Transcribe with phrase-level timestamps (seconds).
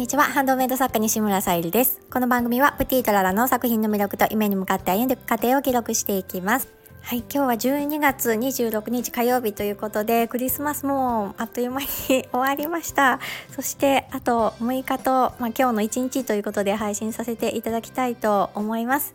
[0.00, 0.24] にちは。
[0.24, 2.00] ハンドメイド作家西村さゆりです。
[2.10, 6.68] この番組はプティトララの作品の魅力と夢に向かって歩んでいく過程を記録していきます。
[7.02, 7.52] はい今日は
[7.84, 13.20] 12月26日火曜日ということでクリスマスもあっという間に終わりました。
[13.54, 19.14] そしてあと6日と、まあ、今日の1日ということで配信させていただきたいと思います。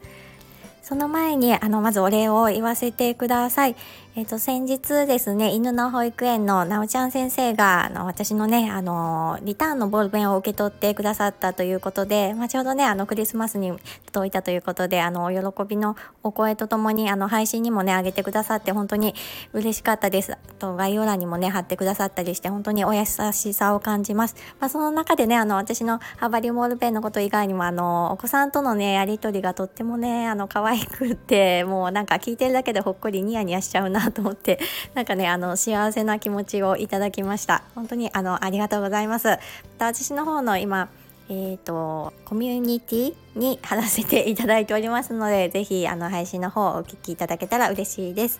[0.83, 3.75] その前にあのまずお礼を言わせてください。
[4.17, 13.73] えっ、と先日ですね犬の保育園のなおちゃん先生があの私のねあのリターンのボールペンを受け取ってくださったということで、まあ、ちょうどねあのクリスマスに
[14.05, 19.15] 届いたということであのお喜びのお声とともにあの配信にもね上げてくださって本当に
[19.51, 20.31] 嬉しかったです。
[20.31, 24.37] あと概要欄にもね貼ってくださったりして本当にお優しさを感じます。
[24.61, 34.59] まあ、その中でねあの私のハバリューボールペンのこと以外にもあのお子さんとのねやり取りがとってもねあの可愛くってもうなんか聞いてるだけでほっこりニヤニヤしちゃうなと思って
[34.93, 37.63] なんかねあの幸せな気持ちをいただきました。
[37.75, 39.27] 本当にあのありがとうございます。
[39.27, 39.37] ま
[39.77, 40.89] た私の方の今
[41.27, 48.39] えーと、コミュニティに貼らせていただいておりますので是非あの配信の方をお聴きいただけたら嬉しいです。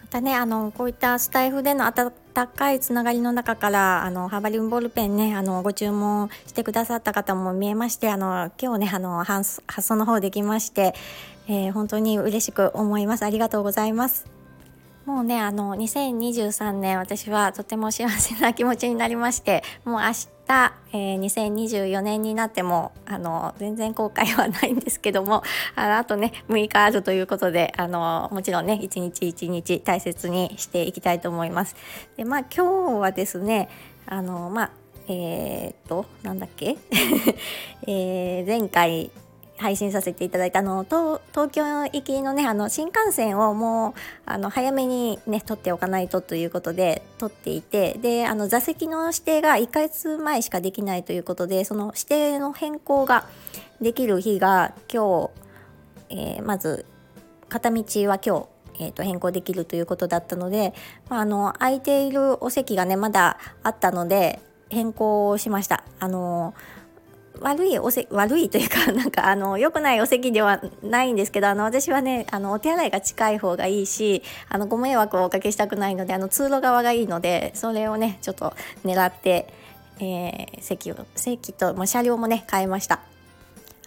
[0.00, 2.12] またねあのこういったスタイフでの温
[2.54, 10.94] かいつながりの中からあのハーバリンボールペンねあのご注文してくださった方も見えましてあの今日ねあの発送の方できまして、
[11.48, 13.24] えー、本当に嬉しく思います。
[13.24, 14.35] ありがとうございます。
[15.06, 20.08] もうねあの2023年私はとても幸せな気持ちになりましてもう明
[20.48, 25.44] 日、えー、2024年になってもあの全然後悔はないんですけども
[25.76, 31.76] ああとね6日あるということであのもちろんね一日一日大切にしていきたいと思います。
[32.16, 33.68] でまあ今日はですね
[34.06, 34.70] あのまあ
[35.08, 36.76] えー、っとなんだっけ、
[37.86, 39.12] えー、前回
[39.58, 53.26] 配信させていただいたの東京行きのねあの新幹線をもうあの早めにね取っておかないとということで取っていてであの座席の指定が1ヶ月前しかできないということでその指定の変更が
[53.80, 55.30] できる日が今
[56.08, 56.84] 日、えー、まず
[57.48, 58.46] 片道は今日
[58.78, 60.74] えー、と変更できるということだったので、
[61.08, 64.38] まあ、あの空いているお席がねまだあったので
[64.68, 65.82] 変更しました。
[65.98, 66.85] あのー
[67.40, 78.52] 悪いおせ悪いというか なんかあの良くないお席ではないんですけどあの私はねあのお手洗いが近い方がいいしあのご迷惑をおかけしたくないのであの通路側がいいのでそれをねちょっと
[78.84, 79.52] 狙って、
[80.00, 83.00] えー、席を席と、まあ、車両もね変えました。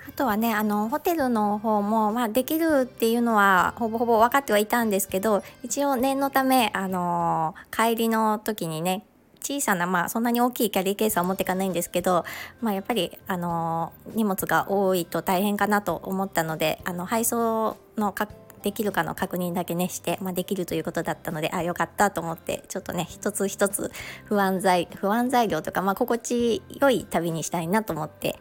[0.07, 9.05] あとはねあのホテルの方も、まあ、できるっていうのはほぼほぼ分かってはいたんですけど一応念のためあの帰りの時にね
[9.49, 12.23] 小さな、まあ、そんなに大きいキャリーケースは持っていかないんですけど、
[12.61, 18.27] まあ、やっぱり、あの荷物が多いと大変かなと思ったのであの配送のか
[18.61, 23.91] できるかの確認だけねして、まあ、できるということだったのであよかったと思ってちょっとね一つ一つ
[24.25, 28.37] 不安材不安材料とか、まあ、心地よい旅にしたいなと思って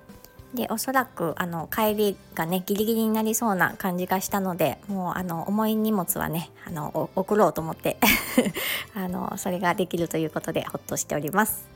[0.54, 7.98] でおそらくあの帰りがねギリギリになりそうな感じがしたのでもうあの重い荷物はねあの送ろうと思って
[8.94, 11.66] あのそれができるということでほっとしております。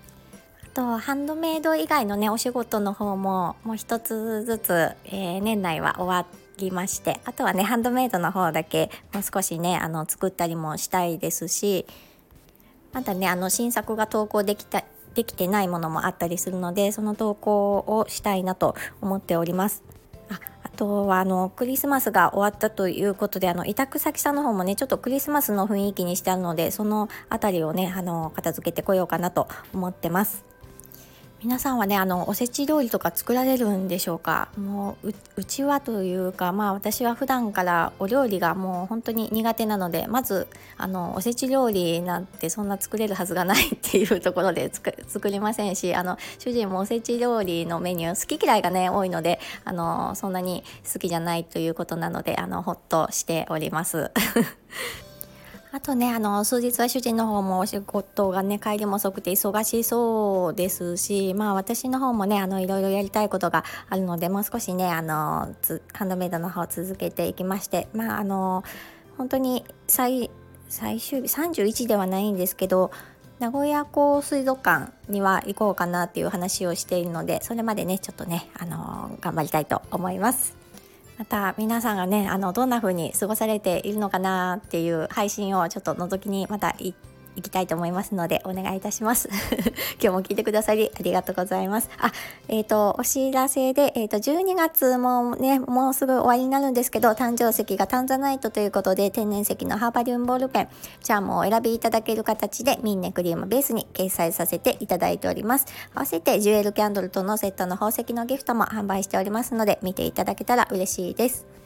[0.64, 11.84] あとハンドメイド以外のねお仕事の方ももう一つずつ、えー、年内は終わりましてあとはねハンドメイドの方だけもう少しねあの作ったりもしたいですし
[12.92, 14.82] まだねあの新作が投稿できた
[15.14, 19.82] できてないものもあったりするのでその投稿をしたいなと思っております。
[20.30, 30.51] ああとはあのクリスマスが終わったということであの委託先さんの方もねちょっとクリスマスの雰囲気にしてあるのでその辺りをねあの片付けてこようかなと思ってます。
[31.42, 34.48] 皆さんはねあのおせち料理とか作られるんでしょうか？
[34.56, 54.12] もううちはというかまあ私は普段からお料理がもう本当に苦手なのでまずあのおせち料理なんてそんな作れるはずがないっていうところで作りませんしあの主人もおせち料理のメニュー好き嫌いがね多いのであのそんなに好きじゃないということなのであのほっとしております。
[55.82, 65.54] とね、あの、数日は主人の方もお仕事がね、帰りも遅くて忙しそうですし、まあ私の方もね、あの、いろいろやりたいことがあるので、もう少しね、あの、
[65.92, 68.62] ハンドメイドの方を続けていきまして、まああの、
[69.18, 70.30] 本当に最、
[70.68, 72.92] 最終日、31ではないんですけど、
[73.40, 80.61] 名古屋港水族館には行こうかなっていう話をしているので、それまでね、ちょっとね、あの、頑張りたいと思います。
[81.22, 89.28] また皆さんがねあのどんな風に過ごされているのかなっていう配信をちょっと覗きにまた行っていきたいと思いますのでお願いいたします。
[90.00, 91.90] 今日も聞いてくださりありがとうございます。
[91.98, 92.12] あ
[92.48, 100.68] えっ、ー、とお知らせでえっ、ー、と12月もねもうすぐ終わりになるんですけど誕生石がタンザナイトということで天然石のハーバリウムボールペン
[101.02, 105.66] チャームをお選びいただける形でミンネクリームベースに掲載させていただいております。
[105.94, 111.61] 合わせてジュエルキャンドルとのセットの宝石のギフトも販売しておりますので見ていただけたら嬉しいです。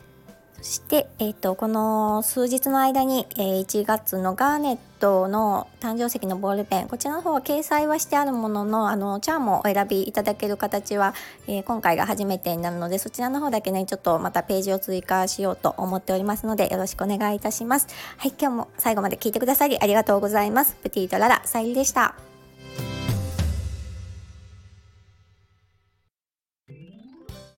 [0.67, 11.15] して、えーと、この数日の間に、えー、1月のガーネットの誕生石のボールペンこちらの方は掲載はしてあるもののあのチャームをお選びいただける形は、
[11.47, 17.89] えー、今回が初めてになるのでそちらの方だけねちょっとまたページを追加しようと思っておりますのでよろしくお願いいたします。
[18.17, 20.75] はい今日も最後まで聞いてくださりありがとうございます。
[20.83, 22.36] プティとララさゆりでした。